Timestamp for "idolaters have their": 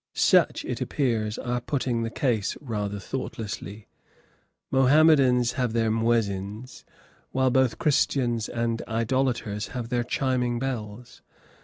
8.87-10.03